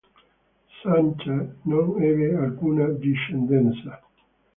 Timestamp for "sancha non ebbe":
0.81-2.33